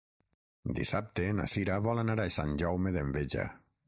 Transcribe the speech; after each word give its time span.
Dissabte 0.77 1.27
na 1.39 1.45
Sira 1.53 1.77
vol 1.87 2.01
anar 2.05 2.15
a 2.23 2.25
Sant 2.37 2.57
Jaume 2.63 2.95
d'Enveja. 2.97 3.45